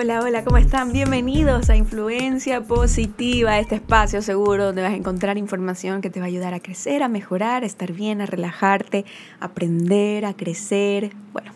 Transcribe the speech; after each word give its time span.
Hola, 0.00 0.20
hola, 0.20 0.44
¿cómo 0.44 0.58
están? 0.58 0.92
Bienvenidos 0.92 1.70
a 1.70 1.74
Influencia 1.74 2.60
Positiva, 2.60 3.58
este 3.58 3.74
espacio 3.74 4.22
seguro 4.22 4.66
donde 4.66 4.80
vas 4.82 4.92
a 4.92 4.96
encontrar 4.96 5.36
información 5.38 6.02
que 6.02 6.08
te 6.08 6.20
va 6.20 6.26
a 6.26 6.28
ayudar 6.28 6.54
a 6.54 6.60
crecer, 6.60 7.02
a 7.02 7.08
mejorar, 7.08 7.64
a 7.64 7.66
estar 7.66 7.92
bien, 7.92 8.20
a 8.20 8.26
relajarte, 8.26 9.04
a 9.40 9.46
aprender, 9.46 10.24
a 10.24 10.34
crecer. 10.34 11.10
Bueno, 11.32 11.50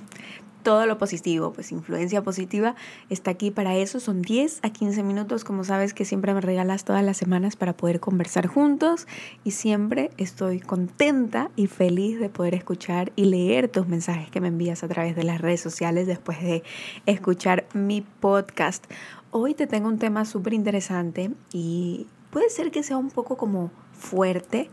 todo 0.62 0.86
lo 0.86 0.98
positivo, 0.98 1.52
pues 1.52 1.72
influencia 1.72 2.22
positiva 2.22 2.74
está 3.10 3.32
aquí 3.32 3.50
para 3.50 3.76
eso. 3.76 4.00
Son 4.00 4.22
10 4.22 4.60
a 4.62 4.70
15 4.70 5.02
minutos, 5.02 5.44
como 5.44 5.64
sabes 5.64 5.94
que 5.94 6.04
siempre 6.04 6.34
me 6.34 6.40
regalas 6.40 6.84
todas 6.84 7.04
las 7.04 7.16
semanas 7.16 7.56
para 7.56 7.76
poder 7.76 8.00
conversar 8.00 8.46
juntos 8.46 9.06
y 9.44 9.52
siempre 9.52 10.10
estoy 10.16 10.60
contenta 10.60 11.50
y 11.56 11.66
feliz 11.66 12.20
de 12.20 12.28
poder 12.28 12.54
escuchar 12.54 13.12
y 13.16 13.26
leer 13.26 13.68
tus 13.68 13.88
mensajes 13.88 14.30
que 14.30 14.40
me 14.40 14.48
envías 14.48 14.82
a 14.84 14.88
través 14.88 15.16
de 15.16 15.24
las 15.24 15.40
redes 15.40 15.60
sociales 15.60 16.06
después 16.06 16.40
de 16.40 16.62
escuchar 17.06 17.66
mi 17.74 18.02
podcast. 18.20 18.84
Hoy 19.30 19.54
te 19.54 19.66
tengo 19.66 19.88
un 19.88 19.98
tema 19.98 20.24
súper 20.24 20.52
interesante 20.52 21.30
y 21.52 22.06
puede 22.30 22.50
ser 22.50 22.70
que 22.70 22.82
sea 22.82 22.96
un 22.96 23.10
poco 23.10 23.36
como 23.36 23.70
fuerte, 23.92 24.70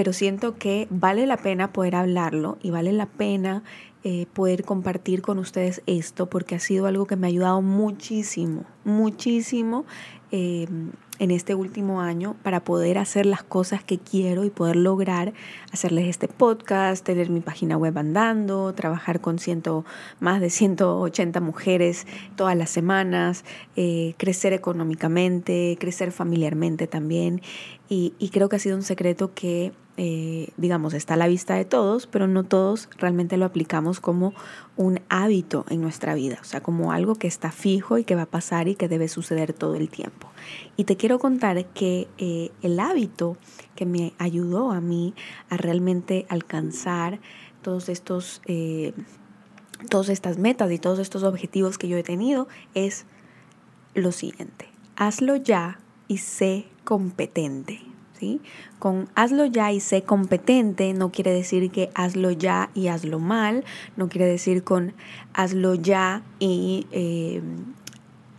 pero 0.00 0.14
siento 0.14 0.56
que 0.56 0.86
vale 0.88 1.26
la 1.26 1.36
pena 1.36 1.74
poder 1.74 1.94
hablarlo 1.94 2.56
y 2.62 2.70
vale 2.70 2.90
la 2.90 3.04
pena 3.04 3.62
eh, 4.02 4.24
poder 4.32 4.64
compartir 4.64 5.20
con 5.20 5.38
ustedes 5.38 5.82
esto 5.84 6.24
porque 6.24 6.54
ha 6.54 6.58
sido 6.58 6.86
algo 6.86 7.04
que 7.04 7.16
me 7.16 7.26
ha 7.26 7.28
ayudado 7.28 7.60
muchísimo, 7.60 8.64
muchísimo 8.82 9.84
eh, 10.32 10.66
en 11.18 11.30
este 11.30 11.54
último 11.54 12.00
año 12.00 12.34
para 12.42 12.64
poder 12.64 12.96
hacer 12.96 13.26
las 13.26 13.42
cosas 13.42 13.84
que 13.84 13.98
quiero 13.98 14.44
y 14.44 14.48
poder 14.48 14.76
lograr 14.76 15.34
hacerles 15.70 16.08
este 16.08 16.28
podcast, 16.28 17.04
tener 17.04 17.28
mi 17.28 17.40
página 17.40 17.76
web 17.76 17.98
andando, 17.98 18.72
trabajar 18.72 19.20
con 19.20 19.38
ciento, 19.38 19.84
más 20.18 20.40
de 20.40 20.48
180 20.48 21.40
mujeres 21.40 22.06
todas 22.36 22.56
las 22.56 22.70
semanas, 22.70 23.44
eh, 23.76 24.14
crecer 24.16 24.54
económicamente, 24.54 25.76
crecer 25.78 26.10
familiarmente 26.10 26.86
también. 26.86 27.42
Y 27.92 28.30
creo 28.32 28.48
que 28.48 28.54
ha 28.54 28.60
sido 28.60 28.76
un 28.76 28.84
secreto 28.84 29.34
que 29.34 29.72
eh, 30.02 30.48
digamos, 30.56 30.94
está 30.94 31.12
a 31.12 31.16
la 31.18 31.28
vista 31.28 31.56
de 31.56 31.66
todos, 31.66 32.06
pero 32.06 32.26
no 32.26 32.42
todos 32.44 32.88
realmente 32.96 33.36
lo 33.36 33.44
aplicamos 33.44 34.00
como 34.00 34.32
un 34.78 35.00
hábito 35.10 35.66
en 35.68 35.82
nuestra 35.82 36.14
vida, 36.14 36.38
o 36.40 36.44
sea, 36.44 36.62
como 36.62 36.92
algo 36.92 37.16
que 37.16 37.26
está 37.26 37.52
fijo 37.52 37.98
y 37.98 38.04
que 38.04 38.14
va 38.14 38.22
a 38.22 38.30
pasar 38.30 38.66
y 38.66 38.76
que 38.76 38.88
debe 38.88 39.08
suceder 39.08 39.52
todo 39.52 39.74
el 39.74 39.90
tiempo. 39.90 40.30
Y 40.78 40.84
te 40.84 40.96
quiero 40.96 41.18
contar 41.18 41.66
que 41.66 42.08
eh, 42.16 42.50
el 42.62 42.80
hábito 42.80 43.36
que 43.76 43.84
me 43.84 44.14
ayudó 44.16 44.70
a 44.70 44.80
mí 44.80 45.12
a 45.50 45.58
realmente 45.58 46.24
alcanzar 46.30 47.20
todos 47.60 47.90
estos, 47.90 48.40
eh, 48.46 48.94
todas 49.90 50.08
estas 50.08 50.38
metas 50.38 50.72
y 50.72 50.78
todos 50.78 50.98
estos 50.98 51.24
objetivos 51.24 51.76
que 51.76 51.88
yo 51.88 51.98
he 51.98 52.02
tenido 52.02 52.48
es 52.72 53.04
lo 53.92 54.12
siguiente, 54.12 54.66
hazlo 54.96 55.36
ya 55.36 55.78
y 56.08 56.16
sé 56.16 56.64
competente. 56.84 57.89
Con 58.78 59.08
hazlo 59.14 59.46
ya 59.46 59.72
y 59.72 59.80
sé 59.80 60.02
competente 60.02 60.92
no 60.94 61.10
quiere 61.10 61.32
decir 61.32 61.70
que 61.70 61.90
hazlo 61.94 62.30
ya 62.30 62.70
y 62.74 62.88
hazlo 62.88 63.18
mal, 63.18 63.64
no 63.96 64.08
quiere 64.08 64.26
decir 64.26 64.64
con 64.64 64.92
hazlo 65.34 65.74
ya 65.74 66.22
y 66.38 66.86
eh, 66.92 67.42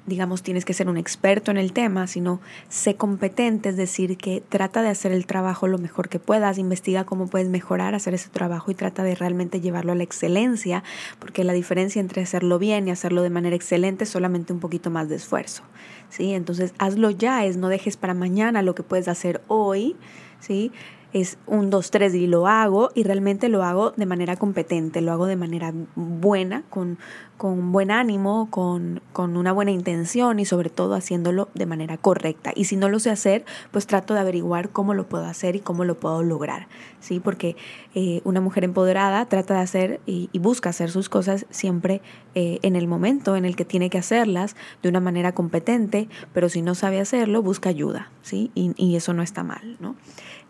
digamos, 0.08 0.42
tienes 0.42 0.66
que 0.66 0.74
ser 0.74 0.90
un 0.90 0.98
experto 0.98 1.52
en 1.52 1.58
el 1.58 1.74
tema, 1.74 2.08
sino 2.08 2.42
sé 2.70 2.96
competente, 2.96 3.70
es 3.70 3.78
decir, 3.78 4.18
que 4.18 4.42
trata 4.48 4.82
de 4.82 4.90
hacer 4.90 5.12
el 5.12 5.26
trabajo 5.26 5.68
lo 5.68 5.78
mejor 5.78 6.10
que 6.10 6.20
puedas, 6.20 6.58
investiga 6.58 7.04
cómo 7.04 7.28
puedes 7.28 7.50
mejorar, 7.50 7.94
hacer 7.94 8.14
ese 8.14 8.30
trabajo 8.30 8.72
y 8.72 8.76
trata 8.76 9.04
de 9.04 9.14
realmente 9.16 9.62
llevarlo 9.62 9.92
a 9.92 9.96
la 9.96 10.04
excelencia, 10.04 10.84
porque 11.20 11.44
la 11.44 11.54
diferencia 11.54 12.00
entre 12.00 12.24
hacerlo 12.24 12.58
bien 12.58 12.88
y 12.88 12.92
hacerlo 12.92 13.22
de 13.22 13.30
manera 13.30 13.56
excelente 13.56 14.06
es 14.06 14.10
solamente 14.10 14.54
un 14.54 14.60
poquito 14.60 14.90
más 14.90 15.08
de 15.08 15.16
esfuerzo, 15.18 15.64
¿sí? 16.10 16.34
Entonces, 16.34 16.74
hazlo 16.80 17.12
ya, 17.12 17.46
es 17.46 17.58
no 17.58 17.68
dejes 17.68 17.96
para 17.96 18.14
mañana 18.14 18.64
lo 18.64 18.74
que 18.74 18.84
puedes 18.84 19.08
hacer 19.08 19.42
hoy, 19.48 19.96
¿sí? 20.40 20.72
Es 21.14 21.38
un, 21.46 21.70
dos, 21.70 21.92
tres 21.92 22.16
y 22.16 22.28
lo 22.28 22.48
hago 22.48 22.92
y 22.96 23.04
realmente 23.04 23.50
lo 23.50 23.64
hago 23.64 23.92
de 23.92 24.06
manera 24.06 24.36
competente, 24.36 25.02
lo 25.02 25.12
hago 25.12 25.26
de 25.26 25.36
manera 25.36 25.74
buena, 25.96 26.64
con, 26.70 26.98
con 27.38 27.72
buen 27.72 27.92
ánimo, 27.92 28.50
con, 28.50 29.02
con, 29.14 29.36
una 29.36 29.52
buena 29.52 29.72
intención 29.72 30.40
y 30.40 30.46
sobre 30.46 30.70
todo 30.70 30.94
haciéndolo 30.94 31.50
de 31.54 31.66
manera 31.66 31.98
correcta. 31.98 32.52
Y 32.56 32.66
si 32.66 32.76
no 32.76 32.88
lo 32.88 33.00
sé 33.00 33.10
hacer, 33.10 33.46
pues 33.72 33.88
trato 33.88 34.14
de 34.14 34.22
averiguar 34.22 34.70
cómo 34.70 34.94
lo 34.94 35.08
puedo 35.08 35.26
hacer 35.26 35.56
y 35.56 35.60
cómo 35.60 35.84
lo 35.84 36.00
puedo 36.00 36.24
lograr, 36.24 36.68
¿sí? 37.00 37.20
Porque 37.20 37.56
eh, 37.94 38.22
una 38.24 38.40
mujer 38.40 38.64
empoderada 38.64 39.26
trata 39.26 39.56
de 39.56 39.62
hacer 39.62 40.02
y, 40.06 40.30
busca 40.42 40.70
hacer 40.70 40.90
sus 40.90 41.08
cosas 41.08 41.46
siempre 41.52 42.02
eh, 42.34 42.58
en 42.64 42.76
el 42.76 42.88
momento 42.88 43.36
en 43.36 43.46
el 43.46 43.56
que 43.56 43.64
tiene 43.64 43.92
que 43.92 44.00
hacerlas 44.00 44.56
de 44.82 44.90
una 44.90 45.00
manera 45.00 45.34
competente, 45.34 46.10
pero 46.34 46.50
si 46.50 46.64
no 46.64 46.74
sabe 46.74 47.00
hacerlo, 47.00 47.44
busca 47.44 47.70
ayuda, 47.70 48.10
¿sí? 48.24 48.50
Y, 48.56 48.74
y 48.76 48.96
eso 48.96 49.14
no 49.14 49.22
está 49.22 49.44
mal, 49.44 49.78
¿no? 49.80 49.96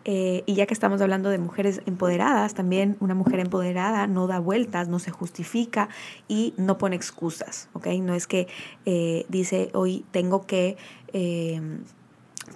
Eh, 0.04 0.42
y 0.46 0.54
ya 0.54 0.66
que 0.66 0.74
estamos 0.74 1.00
hablando 1.00 1.30
de 1.30 1.38
mujeres 1.38 1.82
empoderadas, 1.86 2.54
también 2.54 2.96
una 3.00 3.14
mujer 3.14 3.40
empoderada 3.40 4.06
no 4.06 4.26
da 4.26 4.40
vueltas, 4.40 4.88
no 4.88 4.98
se 4.98 5.10
justifica 5.10 5.88
y 6.28 6.54
no 6.56 6.78
pone 6.78 6.96
excusas, 6.96 7.68
¿ok? 7.72 7.86
No 8.00 8.14
es 8.14 8.26
que 8.26 8.48
eh, 8.84 9.26
dice, 9.28 9.70
hoy 9.74 10.04
tengo 10.10 10.46
que... 10.46 10.76
Eh, 11.12 11.60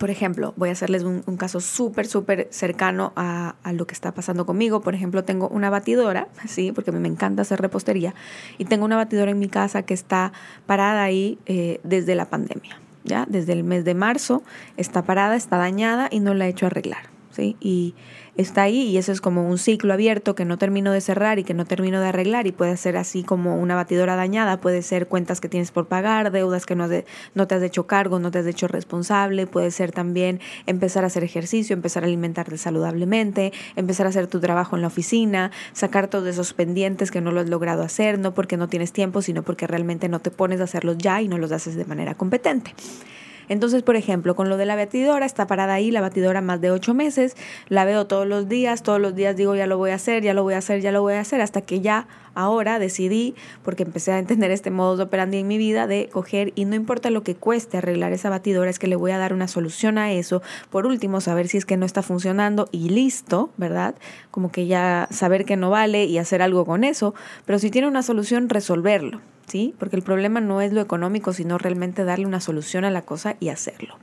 por 0.00 0.10
ejemplo, 0.10 0.52
voy 0.56 0.68
a 0.68 0.72
hacerles 0.72 1.04
un, 1.04 1.22
caso 1.38 1.60
súper, 1.60 2.06
súper 2.06 2.48
cercano 2.50 3.14
a, 3.16 3.54
lo 3.72 3.86
que 3.86 3.94
está 3.94 4.12
pasando 4.12 4.44
conmigo. 4.44 4.82
Por 4.82 4.94
ejemplo, 4.94 5.24
tengo 5.24 5.48
una 5.48 5.70
batidora, 5.70 6.28
¿sí? 6.46 6.70
porque 6.72 6.90
a 6.90 6.92
mí 6.92 6.98
me 6.98 7.08
encanta 7.08 7.42
hacer 7.42 7.62
repostería, 7.62 8.14
y 8.58 8.66
tengo 8.66 8.84
una 8.84 8.96
batidora 8.96 9.30
en 9.30 9.38
mi 9.38 9.48
casa 9.48 9.84
que 9.84 9.94
está 9.94 10.32
parada 10.66 11.02
ahí 11.02 11.38
desde 11.82 12.14
la 12.14 12.26
pandemia. 12.26 12.78
¿ya? 13.04 13.24
Desde 13.26 13.54
el 13.54 13.64
mes 13.64 13.86
de 13.86 13.94
marzo 13.94 14.42
está 14.76 15.02
parada, 15.02 15.34
está 15.34 15.56
dañada 15.56 16.08
y 16.10 16.20
no 16.20 16.34
la 16.34 16.46
he 16.46 16.50
hecho 16.50 16.66
arreglar. 16.66 17.15
Y 17.42 17.94
está 18.36 18.62
ahí 18.62 18.82
y 18.82 18.98
eso 18.98 19.12
es 19.12 19.20
como 19.20 19.48
un 19.48 19.58
ciclo 19.58 19.92
abierto 19.92 20.34
que 20.34 20.44
no 20.44 20.58
termino 20.58 20.92
de 20.92 21.00
cerrar 21.00 21.38
y 21.38 21.44
que 21.44 21.54
no 21.54 21.64
termino 21.64 22.00
de 22.00 22.08
arreglar 22.08 22.46
y 22.46 22.52
puede 22.52 22.76
ser 22.76 22.96
así 22.96 23.22
como 23.22 23.56
una 23.56 23.74
batidora 23.74 24.16
dañada, 24.16 24.60
puede 24.60 24.82
ser 24.82 25.08
cuentas 25.08 25.40
que 25.40 25.48
tienes 25.48 25.70
por 25.70 25.86
pagar, 25.86 26.30
deudas 26.30 26.66
que 26.66 26.74
no, 26.74 26.86
no 27.34 27.46
te 27.46 27.54
has 27.54 27.62
hecho 27.62 27.86
cargo, 27.86 28.18
no 28.18 28.30
te 28.30 28.40
has 28.40 28.46
hecho 28.46 28.68
responsable, 28.68 29.46
puede 29.46 29.70
ser 29.70 29.92
también 29.92 30.40
empezar 30.66 31.04
a 31.04 31.06
hacer 31.06 31.24
ejercicio, 31.24 31.74
empezar 31.74 32.02
a 32.02 32.06
alimentarte 32.06 32.58
saludablemente, 32.58 33.52
empezar 33.74 34.06
a 34.06 34.10
hacer 34.10 34.26
tu 34.26 34.40
trabajo 34.40 34.76
en 34.76 34.82
la 34.82 34.88
oficina, 34.88 35.50
sacar 35.72 36.08
todos 36.08 36.28
esos 36.28 36.52
pendientes 36.52 37.10
que 37.10 37.20
no 37.20 37.32
lo 37.32 37.40
has 37.40 37.48
logrado 37.48 37.82
hacer, 37.82 38.18
no 38.18 38.34
porque 38.34 38.56
no 38.56 38.68
tienes 38.68 38.92
tiempo, 38.92 39.22
sino 39.22 39.42
porque 39.42 39.66
realmente 39.66 40.08
no 40.08 40.20
te 40.20 40.30
pones 40.30 40.60
a 40.60 40.64
hacerlos 40.64 40.98
ya 40.98 41.22
y 41.22 41.28
no 41.28 41.38
los 41.38 41.52
haces 41.52 41.74
de 41.74 41.84
manera 41.84 42.14
competente. 42.14 42.74
Entonces, 43.48 43.82
por 43.82 43.96
ejemplo, 43.96 44.34
con 44.34 44.48
lo 44.48 44.56
de 44.56 44.66
la 44.66 44.76
batidora, 44.76 45.26
está 45.26 45.46
parada 45.46 45.74
ahí 45.74 45.90
la 45.90 46.00
batidora 46.00 46.40
más 46.40 46.60
de 46.60 46.70
ocho 46.70 46.94
meses, 46.94 47.36
la 47.68 47.84
veo 47.84 48.06
todos 48.06 48.26
los 48.26 48.48
días, 48.48 48.82
todos 48.82 49.00
los 49.00 49.14
días 49.14 49.36
digo 49.36 49.54
ya 49.54 49.66
lo 49.66 49.78
voy 49.78 49.90
a 49.90 49.94
hacer, 49.94 50.22
ya 50.22 50.34
lo 50.34 50.42
voy 50.42 50.54
a 50.54 50.58
hacer, 50.58 50.80
ya 50.80 50.92
lo 50.92 51.02
voy 51.02 51.14
a 51.14 51.20
hacer, 51.20 51.40
hasta 51.40 51.60
que 51.60 51.80
ya 51.80 52.06
ahora 52.34 52.78
decidí, 52.78 53.34
porque 53.64 53.82
empecé 53.82 54.12
a 54.12 54.18
entender 54.18 54.50
este 54.50 54.70
modo 54.70 54.96
de 54.96 55.04
operandi 55.04 55.38
en 55.38 55.48
mi 55.48 55.56
vida, 55.58 55.86
de 55.86 56.08
coger 56.12 56.52
y 56.54 56.66
no 56.66 56.74
importa 56.76 57.10
lo 57.10 57.22
que 57.22 57.34
cueste 57.34 57.78
arreglar 57.78 58.12
esa 58.12 58.30
batidora, 58.30 58.70
es 58.70 58.78
que 58.78 58.86
le 58.86 58.96
voy 58.96 59.10
a 59.10 59.18
dar 59.18 59.32
una 59.32 59.48
solución 59.48 59.96
a 59.96 60.12
eso. 60.12 60.42
Por 60.70 60.86
último, 60.86 61.20
saber 61.20 61.48
si 61.48 61.56
es 61.56 61.64
que 61.64 61.78
no 61.78 61.86
está 61.86 62.02
funcionando 62.02 62.68
y 62.72 62.90
listo, 62.90 63.50
¿verdad? 63.56 63.94
Como 64.30 64.52
que 64.52 64.66
ya 64.66 65.08
saber 65.10 65.46
que 65.46 65.56
no 65.56 65.70
vale 65.70 66.04
y 66.04 66.18
hacer 66.18 66.42
algo 66.42 66.66
con 66.66 66.84
eso, 66.84 67.14
pero 67.46 67.58
si 67.58 67.70
tiene 67.70 67.88
una 67.88 68.02
solución, 68.02 68.50
resolverlo. 68.50 69.20
¿Sí? 69.46 69.74
Porque 69.78 69.96
el 69.96 70.02
problema 70.02 70.40
no 70.40 70.60
es 70.60 70.72
lo 70.72 70.80
económico, 70.80 71.32
sino 71.32 71.58
realmente 71.58 72.04
darle 72.04 72.26
una 72.26 72.40
solución 72.40 72.84
a 72.84 72.90
la 72.90 73.02
cosa 73.02 73.36
y 73.40 73.48
hacerlo. 73.48 73.96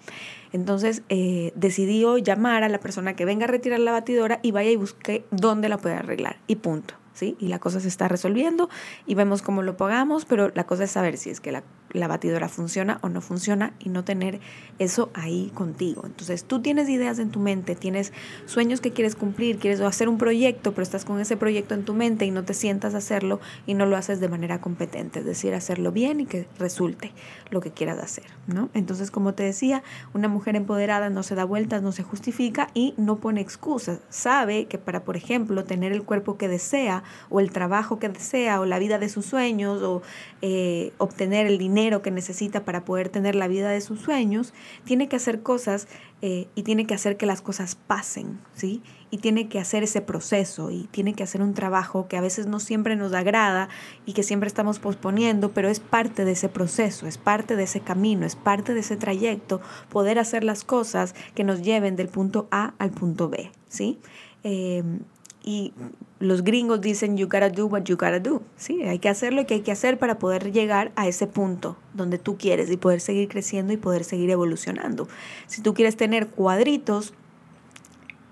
Entonces 0.52 1.04
eh, 1.10 1.52
decidí 1.56 2.06
llamar 2.24 2.64
a 2.64 2.70
la 2.70 2.80
persona 2.80 3.16
que 3.16 3.26
venga 3.26 3.46
a 3.46 3.48
retirar 3.48 3.80
la 3.80 3.92
batidora 3.92 4.40
y 4.44 4.52
vaya 4.52 4.72
y 4.72 4.76
busque 4.76 5.26
dónde 5.32 5.70
la 5.70 5.78
puede 5.78 5.96
arreglar 5.96 6.38
y 6.48 6.58
punto. 6.58 6.96
¿sí? 7.14 7.36
Y 7.40 7.48
la 7.48 7.60
cosa 7.60 7.80
se 7.80 7.88
está 7.88 8.08
resolviendo 8.08 8.70
y 9.06 9.16
vemos 9.16 9.42
cómo 9.42 9.62
lo 9.62 9.78
pagamos, 9.78 10.26
pero 10.26 10.52
la 10.54 10.66
cosa 10.66 10.84
es 10.84 10.92
saber 10.92 11.18
si 11.18 11.30
es 11.30 11.40
que 11.40 11.52
la, 11.52 11.64
la, 11.94 12.08
batidora 12.08 12.50
funciona 12.50 13.00
o 13.02 13.10
no 13.10 13.22
funciona 13.22 13.74
y 13.80 13.90
no 13.90 14.04
tener 14.04 14.40
eso 14.80 15.10
ahí 15.14 15.52
contigo. 15.54 16.04
Entonces 16.06 16.44
tú 16.44 16.62
tienes 16.62 16.90
ideas 16.90 17.20
en 17.20 17.30
tu 17.30 17.40
mente, 17.40 17.76
tienes 17.76 18.14
sueños 18.46 18.82
que 18.82 18.92
quieres 18.92 19.16
cumplir, 19.16 19.58
quieres 19.58 19.80
hacer 19.82 20.10
un 20.10 20.18
proyecto, 20.18 20.72
pero 20.72 20.84
estás 20.84 21.06
con 21.06 21.20
ese 21.20 21.38
proyecto 21.38 21.74
en 21.74 21.86
tu 21.86 21.94
mente 21.94 22.26
y 22.26 22.32
no 22.32 22.44
te 22.44 22.54
sientas 22.54 22.94
a 22.96 22.98
hacerlo 22.98 23.40
y 23.66 23.74
no 23.74 23.86
lo 23.86 23.98
haces 23.98 24.20
de 24.20 24.30
manera 24.30 24.62
competente, 24.62 25.20
es 25.20 25.26
decir, 25.26 25.54
hacerlo 25.54 25.92
bien 25.92 26.20
y 26.20 26.26
que 26.26 26.48
resulte 26.60 27.12
lo 27.50 27.62
que 27.62 27.72
quieras 27.72 28.00
hacer, 28.00 28.26
¿no? 28.48 28.70
Entonces, 28.74 29.12
como 29.12 29.34
te 29.34 29.44
decía, 29.44 29.84
una 30.14 30.28
mujer 30.28 30.56
empoderada 30.56 31.10
no 31.10 31.24
se 31.24 31.36
da 31.36 31.46
vueltas, 31.46 31.82
no 31.82 31.92
se 31.92 32.04
justifica 32.04 32.68
y 32.74 32.94
no 32.98 33.18
pone 33.18 33.42
excusas. 33.42 34.00
Sabe 34.10 34.66
que 34.66 34.78
para, 34.78 35.04
por 35.04 35.18
ejemplo, 35.18 35.64
tener 35.64 35.92
el 35.92 36.04
cuerpo 36.04 36.38
que 36.38 36.48
desea, 36.48 37.04
o 37.30 37.40
el 37.40 37.52
trabajo 37.52 38.00
que 38.00 38.10
desea 38.10 38.60
o 38.60 38.66
la 38.66 38.80
vida 38.80 39.00
de 39.00 39.10
sus 39.10 39.26
sueños 39.26 39.82
o 39.82 40.02
eh, 40.42 40.94
obtener 40.98 41.48
el 41.48 41.58
dinero 41.58 41.83
que 42.02 42.12
necesita 42.12 42.66
para 42.66 42.86
poder 42.86 43.10
tener 43.10 43.36
la 43.36 43.48
vida 43.48 43.70
de 43.70 43.82
sus 43.82 44.00
sueños, 44.00 44.54
tiene 44.84 45.08
que 45.08 45.16
hacer 45.16 45.42
cosas 45.42 45.88
eh, 46.22 46.48
y 46.56 46.64
tiene 46.64 46.86
que 46.86 46.94
hacer 46.94 47.18
que 47.18 47.26
las 47.26 47.42
cosas 47.42 47.76
pasen, 47.76 48.40
¿sí? 48.54 48.82
y 49.14 49.20
tiene 49.20 49.48
que 49.48 49.60
hacer 49.60 49.84
ese 49.84 50.02
proceso 50.02 50.72
y 50.72 50.88
tiene 50.90 51.14
que 51.14 51.22
hacer 51.22 51.44
un 51.44 51.54
trabajo 51.54 52.08
que 52.08 52.18
a 52.18 52.22
veces 52.22 52.48
no 52.48 52.60
siempre 52.60 52.96
nos 52.96 53.14
agrada 53.14 53.70
y 54.08 54.14
que 54.14 54.24
siempre 54.24 54.48
estamos 54.48 54.80
posponiendo, 54.80 55.52
pero 55.52 55.70
es 55.70 55.80
parte 55.80 56.26
de 56.26 56.32
ese 56.32 56.50
proceso, 56.50 57.06
es 57.06 57.20
parte 57.20 57.56
de 57.56 57.62
ese 57.62 57.82
camino, 57.82 58.26
es 58.26 58.36
parte 58.36 58.74
de 58.74 58.80
ese 58.80 58.98
trayecto, 58.98 59.62
poder 59.90 60.18
hacer 60.18 60.44
las 60.44 60.64
cosas 60.64 61.14
que 61.36 61.44
nos 61.44 61.62
lleven 61.62 61.96
del 61.96 62.08
punto 62.08 62.48
A 62.50 62.74
al 62.80 62.90
punto 62.90 63.30
B, 63.30 63.52
¿sí? 63.68 64.00
Em, 64.42 65.02
y 65.44 65.74
los 66.20 66.44
gringos 66.44 66.80
dicen, 66.80 67.18
you 67.18 67.26
gotta 67.26 67.50
do 67.50 67.66
what 67.66 67.84
you 67.84 67.98
gotta 67.98 68.20
do. 68.20 68.42
Sí, 68.56 68.82
hay 68.84 69.00
que 69.00 69.10
hacer 69.10 69.34
lo 69.34 69.46
que 69.46 69.56
hay 69.56 69.62
que 69.62 69.74
hacer 69.74 70.00
para 70.00 70.18
poder 70.18 70.52
llegar 70.52 70.92
a 70.96 71.08
ese 71.08 71.28
punto 71.28 71.78
donde 71.94 72.18
tú 72.18 72.38
quieres 72.38 72.72
y 72.72 72.78
poder 72.78 73.02
seguir 73.02 73.28
creciendo 73.28 73.74
y 73.74 73.78
poder 73.78 74.06
seguir 74.06 74.30
evolucionando. 74.30 75.08
Si 75.48 75.62
tú 75.62 75.74
quieres 75.74 75.98
tener 75.98 76.28
cuadritos, 76.28 77.14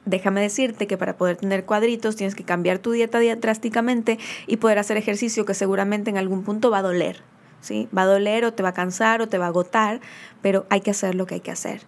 déjame 0.06 0.42
decirte 0.42 0.88
que 0.88 0.98
para 0.98 1.18
poder 1.18 1.36
tener 1.36 1.66
cuadritos 1.66 2.16
tienes 2.16 2.34
que 2.34 2.46
cambiar 2.46 2.80
tu 2.80 2.92
dieta 2.92 3.20
drásticamente 3.36 4.18
y 4.48 4.58
poder 4.58 4.80
hacer 4.80 4.96
ejercicio 4.96 5.46
que 5.46 5.54
seguramente 5.54 6.10
en 6.10 6.18
algún 6.18 6.44
punto 6.44 6.72
va 6.72 6.78
a 6.78 6.84
doler. 6.84 7.22
¿sí? 7.60 7.90
Va 7.96 8.04
a 8.04 8.06
doler 8.06 8.46
o 8.46 8.54
te 8.54 8.64
va 8.64 8.70
a 8.70 8.74
cansar 8.74 9.22
o 9.22 9.28
te 9.28 9.38
va 9.38 9.46
a 9.46 9.50
agotar, 9.50 10.00
pero 10.42 10.66
hay 10.70 10.80
que 10.80 10.92
hacer 10.92 11.16
lo 11.16 11.26
que 11.26 11.36
hay 11.36 11.42
que 11.42 11.52
hacer 11.52 11.82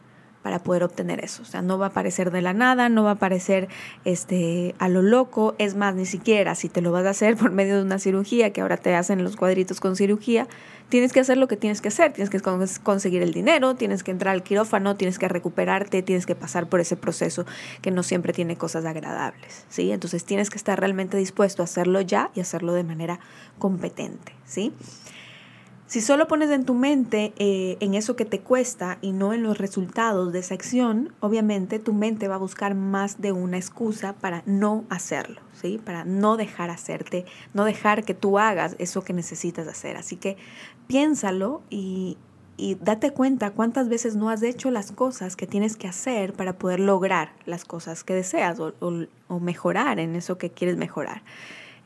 para 0.43 0.59
poder 0.59 0.83
obtener 0.83 1.23
eso. 1.23 1.41
O 1.41 1.45
sea, 1.45 1.61
no 1.61 1.79
va 1.79 1.87
a 1.87 1.89
aparecer 1.89 2.29
de 2.29 2.41
la 2.41 2.53
nada, 2.53 2.89
no 2.89 3.03
va 3.03 3.11
a 3.11 3.13
aparecer 3.13 3.69
este, 4.05 4.75
a 4.77 4.89
lo 4.89 5.01
loco. 5.01 5.55
Es 5.57 5.75
más, 5.75 5.95
ni 5.95 6.05
siquiera 6.05 6.53
si 6.53 6.69
te 6.69 6.81
lo 6.81 6.91
vas 6.91 7.05
a 7.05 7.11
hacer 7.11 7.37
por 7.37 7.51
medio 7.51 7.77
de 7.77 7.83
una 7.83 7.97
cirugía, 7.97 8.51
que 8.51 8.61
ahora 8.61 8.77
te 8.77 8.93
hacen 8.93 9.23
los 9.23 9.37
cuadritos 9.37 9.79
con 9.79 9.95
cirugía, 9.95 10.47
tienes 10.89 11.13
que 11.13 11.21
hacer 11.21 11.37
lo 11.37 11.47
que 11.47 11.55
tienes 11.55 11.81
que 11.81 11.87
hacer. 11.87 12.11
Tienes 12.11 12.29
que 12.29 12.39
conseguir 12.83 13.23
el 13.23 13.33
dinero, 13.33 13.75
tienes 13.75 14.03
que 14.03 14.11
entrar 14.11 14.35
al 14.35 14.43
quirófano, 14.43 14.95
tienes 14.95 15.17
que 15.17 15.29
recuperarte, 15.29 16.03
tienes 16.03 16.25
que 16.25 16.35
pasar 16.35 16.67
por 16.67 16.81
ese 16.81 16.97
proceso 16.97 17.45
que 17.81 17.89
no 17.89 18.03
siempre 18.03 18.33
tiene 18.33 18.57
cosas 18.57 18.83
agradables. 18.85 19.65
¿sí? 19.69 19.91
Entonces 19.91 20.25
tienes 20.25 20.49
que 20.49 20.57
estar 20.57 20.77
realmente 20.79 21.17
dispuesto 21.17 21.63
a 21.63 21.65
hacerlo 21.65 22.01
ya 22.01 22.31
y 22.35 22.41
hacerlo 22.41 22.73
de 22.73 22.83
manera 22.83 23.19
competente. 23.59 24.33
¿sí? 24.45 24.73
Si 25.93 26.01
solo 26.01 26.27
pones 26.27 26.49
en 26.49 26.65
tu 26.65 26.73
mente 26.73 27.33
eh, 27.37 27.77
en 27.79 27.93
eso 27.93 28.15
que 28.15 28.25
te 28.25 28.39
cuesta 28.39 28.97
y 29.01 29.11
no 29.11 29.31
en 29.31 29.43
los 29.43 29.59
resultados 29.59 30.33
de 30.33 30.39
esa 30.39 30.55
acción, 30.55 31.13
obviamente 31.19 31.77
tu 31.77 31.93
mente 31.93 32.27
va 32.27 32.33
a 32.33 32.39
buscar 32.39 32.73
más 32.73 33.21
de 33.21 33.31
una 33.31 33.57
excusa 33.57 34.13
para 34.13 34.41
no 34.47 34.85
hacerlo, 34.89 35.39
¿sí? 35.53 35.79
Para 35.85 36.03
no 36.03 36.35
dejar 36.35 36.71
hacerte, 36.71 37.25
no 37.53 37.63
dejar 37.63 38.05
que 38.05 38.15
tú 38.15 38.39
hagas 38.39 38.75
eso 38.79 39.03
que 39.03 39.13
necesitas 39.13 39.67
hacer. 39.67 39.95
Así 39.95 40.15
que 40.15 40.35
piénsalo 40.87 41.61
y, 41.69 42.17
date 42.79 43.11
cuenta 43.11 43.51
cuántas 43.51 43.87
veces 43.87 44.15
no 44.15 44.31
has 44.31 44.41
hecho 44.41 44.71
las 44.71 44.91
cosas 44.91 45.35
que 45.35 45.45
tienes 45.45 45.77
que 45.77 45.87
hacer 45.87 46.33
para 46.33 46.57
poder 46.57 46.79
lograr 46.79 47.33
las 47.45 47.65
cosas 47.65 48.03
que 48.03 48.15
deseas 48.15 48.59
o 48.59 49.39
mejorar 49.39 49.99
en 49.99 50.15
eso 50.15 50.39
que 50.39 50.49
quieres 50.49 50.75
mejorar. 50.75 51.21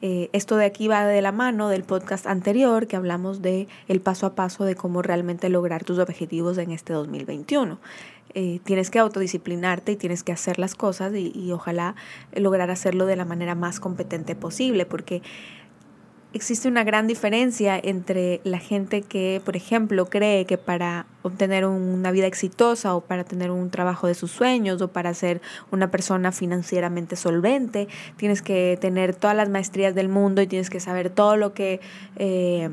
Eh, 0.01 0.29
esto 0.31 0.57
de 0.57 0.65
aquí 0.65 0.87
va 0.87 1.05
de 1.05 1.21
la 1.21 1.31
mano 1.31 1.69
del 1.69 1.83
podcast 1.83 2.27
anterior 2.27 2.87
que 2.87 2.95
hablamos 2.95 3.41
de 3.41 3.67
el 3.87 3.99
paso 3.99 4.27
a 4.27 4.35
paso 4.35 4.63
de 4.63 4.75
cómo 4.75 5.01
realmente 5.01 5.49
lograr 5.49 5.83
tus 5.83 5.97
objetivos 5.99 6.57
en 6.59 6.71
este 6.71 6.93
2021. 6.93 7.79
Eh, 8.33 8.59
tienes 8.63 8.91
que 8.91 8.99
autodisciplinarte 8.99 9.93
y 9.93 9.95
tienes 9.95 10.23
que 10.23 10.31
hacer 10.31 10.59
las 10.59 10.75
cosas 10.75 11.15
y, 11.15 11.31
y 11.33 11.51
ojalá 11.51 11.95
lograr 12.35 12.69
hacerlo 12.69 13.05
de 13.07 13.15
la 13.15 13.25
manera 13.25 13.55
más 13.55 13.79
competente 13.79 14.35
posible 14.35 14.85
porque 14.85 15.23
existe 16.37 16.67
una 16.67 16.83
gran 16.83 17.07
diferencia 17.07 17.77
entre 17.77 18.39
la 18.43 18.59
gente 18.59 19.01
que, 19.01 19.41
por 19.43 19.57
ejemplo, 19.57 20.05
cree 20.05 20.45
que 20.45 20.57
para 20.57 21.05
obtener 21.23 21.65
una 21.65 22.11
vida 22.11 22.27
exitosa 22.27 22.95
o 22.95 23.01
para 23.01 23.23
tener 23.23 23.51
un 23.51 23.69
trabajo 23.69 24.07
de 24.07 24.13
sus 24.13 24.31
sueños 24.31 24.81
o 24.81 24.87
para 24.87 25.13
ser 25.13 25.41
una 25.71 25.91
persona 25.91 26.31
financieramente 26.31 27.15
solvente, 27.15 27.87
tienes 28.15 28.41
que 28.41 28.77
tener 28.79 29.15
todas 29.15 29.35
las 29.35 29.49
maestrías 29.49 29.93
del 29.95 30.07
mundo 30.09 30.41
y 30.41 30.47
tienes 30.47 30.69
que 30.69 30.79
saber 30.79 31.09
todo 31.09 31.35
lo 31.35 31.53
que, 31.53 31.81
eh, 32.15 32.69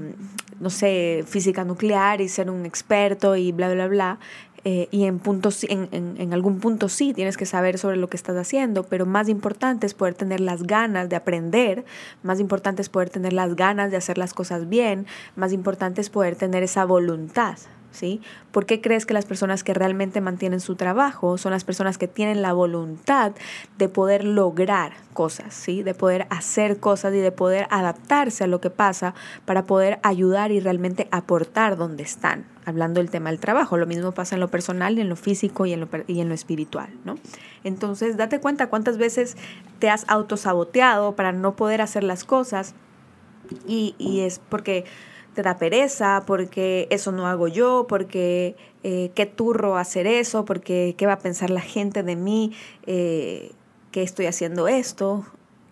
no 0.60 0.70
sé, 0.70 1.24
física 1.26 1.64
nuclear 1.64 2.20
y 2.20 2.28
ser 2.28 2.50
un 2.50 2.66
experto 2.66 3.34
y 3.34 3.50
bla, 3.50 3.72
bla, 3.72 3.88
bla. 3.88 4.18
Eh, 4.66 4.88
y 4.90 5.04
en, 5.04 6.32
algún 6.32 6.58
punto 6.58 6.88
sí 6.88 7.12
tienes 7.12 7.36
que 7.36 7.44
saber 7.44 7.76
sobre 7.76 7.98
lo 7.98 8.08
que 8.08 8.16
estás 8.16 8.36
haciendo, 8.36 8.84
pero 8.84 9.04
más 9.04 9.28
importante 9.28 9.86
es 9.86 9.92
poder 9.92 10.14
tener 10.14 10.40
las 10.40 10.62
ganas 10.62 11.10
de 11.10 11.16
aprender, 11.16 11.84
más 12.22 12.40
importante 12.40 12.80
es 12.80 12.88
poder 12.88 13.10
tener 13.10 13.34
las 13.34 13.56
ganas 13.56 13.90
de 13.90 13.98
hacer 13.98 14.16
las 14.16 14.32
cosas 14.32 14.66
bien, 14.70 15.06
más 15.36 15.52
importante 15.52 16.00
es 16.00 16.08
poder 16.08 16.36
tener 16.36 16.62
esa 16.62 16.84
voluntad. 16.86 17.58
¿Sí? 17.92 18.20
¿Por 18.50 18.66
qué 18.66 18.80
crees 18.80 19.06
que 19.06 19.14
las 19.14 19.24
personas 19.24 19.62
que 19.62 19.72
realmente 19.72 20.20
mantienen 20.20 20.58
su 20.58 20.74
trabajo 20.74 21.38
son 21.38 21.52
las 21.52 21.62
personas 21.62 21.96
que 21.96 22.08
tienen 22.08 22.42
la 22.42 22.52
voluntad 22.52 23.34
de 23.78 23.88
poder 23.88 24.24
lograr 24.24 24.94
cosas, 25.12 25.54
¿sí? 25.54 25.84
De 25.84 25.94
poder 25.94 26.26
hacer 26.28 26.80
cosas 26.80 27.14
y 27.14 27.18
de 27.18 27.30
poder 27.30 27.68
adaptarse 27.70 28.42
a 28.42 28.46
lo 28.48 28.60
que 28.60 28.70
pasa 28.70 29.14
para 29.44 29.64
poder 29.66 30.00
ayudar 30.02 30.50
y 30.50 30.58
realmente 30.58 31.06
aportar 31.12 31.76
donde 31.76 32.02
están, 32.02 32.46
hablando 32.64 33.00
del 33.00 33.10
tema 33.10 33.30
del 33.30 33.40
trabajo. 33.40 33.76
Lo 33.76 33.86
mismo 33.86 34.12
pasa 34.12 34.36
en 34.36 34.40
lo 34.40 34.48
personal, 34.48 34.98
en 34.98 35.08
lo 35.08 35.16
físico 35.16 35.66
y 35.66 35.72
en 35.72 35.80
lo, 35.80 35.88
y 36.06 36.20
en 36.20 36.28
lo 36.28 36.34
espiritual, 36.34 36.88
¿no? 37.04 37.16
Entonces, 37.62 38.16
date 38.16 38.40
cuenta 38.40 38.68
cuántas 38.68 38.98
veces 38.98 39.36
te 39.78 39.90
has 39.90 40.04
autosaboteado 40.08 41.16
para 41.16 41.32
no 41.32 41.56
poder 41.56 41.80
hacer 41.80 42.04
las 42.04 42.24
cosas 42.24 42.74
y, 43.66 43.94
y 43.98 44.20
es 44.20 44.40
porque 44.48 44.84
te 45.34 45.42
da 45.42 45.58
pereza, 45.58 46.24
porque 46.26 46.86
eso 46.90 47.12
no 47.12 47.26
hago 47.26 47.48
yo, 47.48 47.86
porque 47.88 48.56
eh, 48.82 49.10
qué 49.14 49.26
turro 49.26 49.76
hacer 49.76 50.06
eso, 50.06 50.44
porque 50.44 50.94
qué 50.96 51.06
va 51.06 51.14
a 51.14 51.18
pensar 51.18 51.50
la 51.50 51.60
gente 51.60 52.02
de 52.02 52.16
mí, 52.16 52.52
eh, 52.86 53.52
que 53.90 54.02
estoy 54.02 54.26
haciendo 54.26 54.68
esto 54.68 55.24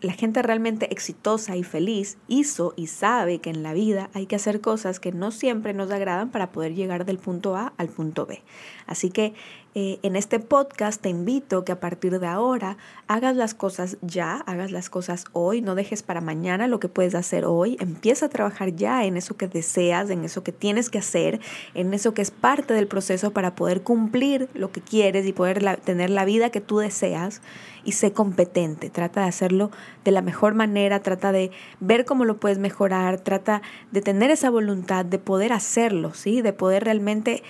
la 0.03 0.13
gente 0.13 0.43
realmente 0.43 0.93
exitosa 0.93 1.57
y 1.57 1.63
feliz 1.63 2.19
hizo 2.29 2.75
y 2.77 2.89
sabe 2.89 3.39
que 3.39 3.51
en 3.51 3.63
la 3.63 3.73
vida 3.73 4.11
hay 4.15 4.27
que 4.27 4.37
hacer 4.37 4.61
cosas 4.61 5.01
que 5.01 5.13
no 5.13 5.31
siempre 5.31 5.75
nos 5.75 5.91
agradan 5.91 6.31
para 6.31 6.51
poder 6.51 6.75
llegar 6.75 7.05
del 7.05 7.19
punto 7.19 7.57
A 7.57 7.73
al 7.79 7.89
punto 7.89 8.27
B. 8.27 8.43
Así 8.87 9.11
que 9.11 9.33
eh, 9.75 9.99
en 10.03 10.17
este 10.17 10.39
podcast 10.39 11.01
te 11.01 11.09
invito 11.09 11.65
que 11.65 11.73
a 11.73 11.81
partir 11.81 12.21
de 12.21 12.27
ahora 12.27 12.77
hagas 13.07 13.37
las 13.37 13.55
cosas 13.55 13.97
ya, 14.03 14.35
hagas 14.47 14.71
las 14.71 14.91
cosas 14.91 15.25
hoy, 15.33 15.63
no 15.63 15.75
dejes 15.75 16.03
para 16.03 16.21
mañana 16.21 16.67
lo 16.67 16.79
que 16.79 16.89
puedes 16.89 17.15
hacer 17.15 17.47
hoy, 17.47 17.79
empieza 17.81 18.27
a 18.27 18.29
trabajar 18.29 18.77
ya 18.77 19.07
en 19.07 19.17
eso 19.17 19.39
que 19.39 19.49
deseas, 19.49 20.11
en 20.11 20.25
eso 20.25 20.45
que 20.45 20.53
tienes 20.53 20.91
que 20.91 20.99
hacer, 20.99 21.41
en 21.73 21.95
eso 21.95 22.13
que 22.13 22.21
es 22.21 22.31
parte 22.31 22.75
del 22.75 22.87
proceso 22.87 23.31
para 23.31 23.55
poder 23.55 23.81
cumplir 23.83 24.51
lo 24.53 24.71
que 24.73 24.83
quieres 24.83 25.27
y 25.27 25.33
poder 25.33 25.81
tener 25.81 26.11
la 26.11 26.27
vida 26.27 26.51
que 26.51 26.61
tú 26.61 26.77
deseas 26.79 27.41
y 27.83 27.93
sé 27.93 28.13
competente, 28.13 28.91
trata 28.91 29.23
de 29.23 29.29
hacerlo 29.29 29.71
de 30.05 30.11
la 30.11 30.21
mejor 30.21 30.53
manera, 30.53 31.01
trata 31.01 31.33
de 31.33 31.51
ver 31.81 32.05
cómo 32.05 32.27
lo 32.27 32.37
puedes 32.37 32.59
mejorar, 32.59 33.21
trata 33.21 33.63
de 33.91 34.03
tener 34.03 34.31
esa 34.31 34.51
voluntad 34.51 35.07
de 35.07 35.19
poder 35.19 35.55
hacerlo, 35.55 36.13
¿sí? 36.13 36.43
De 36.43 36.53
poder 36.53 36.85
realmente 36.85 37.43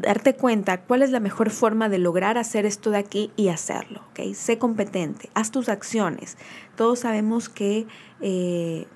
darte 0.00 0.34
cuenta 0.34 0.82
cuál 0.82 1.02
es 1.02 1.10
la 1.10 1.20
mejor 1.20 1.50
forma 1.50 1.88
de 1.88 1.98
lograr 1.98 2.38
hacer 2.38 2.66
esto 2.66 2.90
de 2.90 2.98
aquí 2.98 3.30
y 3.36 3.48
hacerlo, 3.48 4.02
¿ok? 4.10 4.34
Sé 4.34 4.58
competente, 4.58 5.30
haz 5.34 5.50
tus 5.50 5.68
acciones. 5.68 6.36
Todos 6.76 7.00
sabemos 7.00 7.48
que... 7.48 7.86
Eh, 8.20 8.86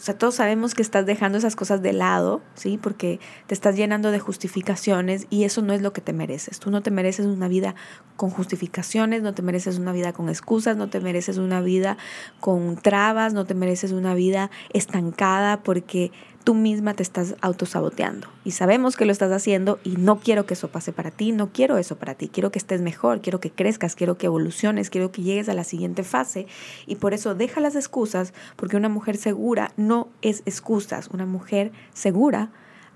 o 0.00 0.02
sea, 0.02 0.16
todos 0.16 0.36
sabemos 0.36 0.74
que 0.74 0.80
estás 0.80 1.04
dejando 1.04 1.36
esas 1.36 1.56
cosas 1.56 1.82
de 1.82 1.92
lado, 1.92 2.40
¿sí? 2.54 2.78
Porque 2.82 3.20
te 3.46 3.52
estás 3.52 3.76
llenando 3.76 4.10
de 4.10 4.18
justificaciones 4.18 5.26
y 5.28 5.44
eso 5.44 5.60
no 5.60 5.74
es 5.74 5.82
lo 5.82 5.92
que 5.92 6.00
te 6.00 6.14
mereces. 6.14 6.58
Tú 6.58 6.70
no 6.70 6.80
te 6.80 6.90
mereces 6.90 7.26
una 7.26 7.48
vida 7.48 7.74
con 8.16 8.30
justificaciones, 8.30 9.20
no 9.20 9.34
te 9.34 9.42
mereces 9.42 9.76
una 9.76 9.92
vida 9.92 10.14
con 10.14 10.30
excusas, 10.30 10.78
no 10.78 10.88
te 10.88 11.00
mereces 11.00 11.36
una 11.36 11.60
vida 11.60 11.98
con 12.40 12.76
trabas, 12.76 13.34
no 13.34 13.44
te 13.44 13.52
mereces 13.52 13.92
una 13.92 14.14
vida 14.14 14.50
estancada 14.72 15.62
porque 15.62 16.12
tú 16.44 16.54
misma 16.54 16.94
te 16.94 17.02
estás 17.02 17.34
autosaboteando. 17.40 18.28
Y 18.44 18.52
sabemos 18.52 18.96
que 18.96 19.04
lo 19.04 19.12
estás 19.12 19.32
haciendo 19.32 19.78
y 19.84 19.96
no 19.96 20.20
quiero 20.20 20.46
que 20.46 20.54
eso 20.54 20.68
pase 20.68 20.92
para 20.92 21.10
ti, 21.10 21.32
no 21.32 21.52
quiero 21.52 21.78
eso 21.78 21.96
para 21.96 22.14
ti, 22.14 22.28
quiero 22.28 22.50
que 22.50 22.58
estés 22.58 22.80
mejor, 22.80 23.20
quiero 23.20 23.40
que 23.40 23.50
crezcas, 23.50 23.94
quiero 23.94 24.16
que 24.16 24.26
evoluciones, 24.26 24.90
quiero 24.90 25.12
que 25.12 25.22
llegues 25.22 25.48
a 25.48 25.54
la 25.54 25.64
siguiente 25.64 26.02
fase. 26.02 26.46
Y 26.86 26.96
por 26.96 27.14
eso 27.14 27.34
deja 27.34 27.60
las 27.60 27.76
excusas, 27.76 28.32
porque 28.56 28.76
una 28.76 28.88
mujer 28.88 29.16
segura 29.16 29.72
no 29.76 30.08
es 30.22 30.42
excusas, 30.46 31.08
una 31.08 31.26
mujer 31.26 31.72
segura 31.92 32.50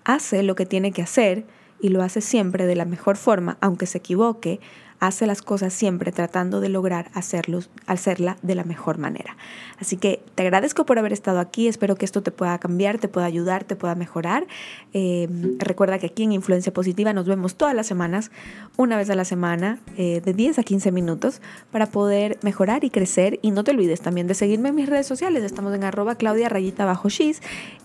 hace 0.04 0.42
lo 0.42 0.54
que 0.54 0.66
tiene 0.66 0.92
que 0.92 1.02
hacer 1.02 1.46
y 1.80 1.88
lo 1.88 2.02
hace 2.02 2.20
siempre 2.20 2.66
de 2.66 2.76
la 2.76 2.84
mejor 2.84 3.16
forma, 3.16 3.58
aunque 3.60 3.86
se 3.86 3.98
equivoque, 3.98 4.60
hace 5.06 5.26
las 5.26 5.42
cosas 5.42 5.72
siempre 5.72 6.12
tratando 6.12 6.60
de 6.60 6.68
lograr 6.68 7.10
hacerlos, 7.14 7.70
hacerla 7.86 8.36
de 8.42 8.54
la 8.54 8.64
mejor 8.64 8.98
manera. 8.98 9.36
Así 9.78 9.96
que 9.96 10.22
te 10.34 10.42
agradezco 10.42 10.86
por 10.86 10.98
haber 10.98 11.12
estado 11.12 11.40
aquí, 11.40 11.68
espero 11.68 11.96
que 11.96 12.04
esto 12.04 12.22
te 12.22 12.30
pueda 12.30 12.56
cambiar, 12.58 12.98
te 12.98 13.08
pueda 13.08 13.26
ayudar, 13.26 13.64
te 13.64 13.76
pueda 13.76 13.94
mejorar. 13.94 14.46
Eh, 14.92 15.28
recuerda 15.58 15.98
que 15.98 16.06
aquí 16.06 16.22
en 16.22 16.32
Influencia 16.32 16.72
Positiva 16.72 17.12
nos 17.12 17.26
vemos 17.26 17.56
todas 17.56 17.74
las 17.74 17.86
semanas, 17.86 18.30
una 18.76 18.96
vez 18.96 19.10
a 19.10 19.14
la 19.14 19.24
semana, 19.24 19.78
eh, 19.96 20.22
de 20.24 20.32
10 20.32 20.58
a 20.58 20.62
15 20.62 20.92
minutos, 20.92 21.42
para 21.70 21.86
poder 21.86 22.38
mejorar 22.42 22.84
y 22.84 22.90
crecer. 22.90 23.38
Y 23.42 23.50
no 23.50 23.64
te 23.64 23.72
olvides 23.72 24.00
también 24.00 24.26
de 24.26 24.34
seguirme 24.34 24.70
en 24.70 24.76
mis 24.76 24.88
redes 24.88 25.06
sociales, 25.06 25.42
estamos 25.42 25.74
en 25.74 25.84
arroba 25.84 26.14
Claudia 26.14 26.48
Bajo 26.78 27.08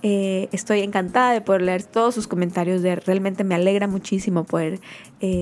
eh, 0.01 0.47
estoy 0.51 0.79
encantada 0.81 1.33
de 1.33 1.41
poder 1.41 1.61
leer 1.61 1.83
todos 1.83 2.15
sus 2.15 2.27
comentarios, 2.27 2.81
de, 2.81 2.95
realmente 2.95 3.43
me 3.43 3.55
alegra 3.55 3.88
muchísimo 3.88 4.45
poder 4.45 4.79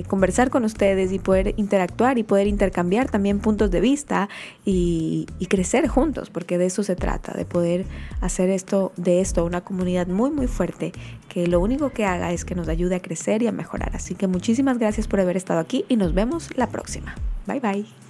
conversar 0.08 0.50
con 0.50 0.64
ustedes 0.64 1.12
y 1.12 1.20
poder 1.20 1.54
interactuar 1.68 2.18
y 2.18 2.24
poder 2.24 2.48
intercambiar 2.48 3.12
también 3.12 3.40
puntos 3.40 3.70
de 3.72 3.82
vista 3.82 4.30
y, 4.64 5.28
crecer 5.50 5.88
juntos, 5.88 6.30
porque 6.30 6.58
de 6.58 6.66
eso 6.66 6.84
se 6.84 6.96
trata, 6.96 7.34
de 7.34 7.46
poder 7.46 7.86
hacer 8.22 8.50
esto, 8.50 8.92
de 8.96 9.22
esto 9.22 9.46
una 9.46 9.62
comunidad 9.62 10.08
muy, 10.08 10.32
muy 10.32 10.48
fuerte, 10.48 10.94
que 11.30 11.48
lo 11.48 11.60
único 11.60 11.90
que 11.90 12.06
haga 12.06 12.32
es 12.32 12.46
que 12.46 12.56
nos 12.56 12.70
ayude 12.70 12.96
a 12.96 13.02
crecer 13.02 13.44
y 13.44 13.48
a 13.48 13.52
mejorar. 13.52 13.92
Así 13.96 14.16
que 14.16 14.28
muchísimas 14.28 14.78
gracias 14.78 15.08
por 15.08 15.20
haber 15.20 15.36
estado 15.36 15.60
aquí 15.60 15.86
y 15.90 15.98
nos 15.98 16.14
vemos 16.14 16.50
la 16.56 16.68
próxima. 16.68 17.16
Bye 17.46 17.60
bye. 17.60 18.07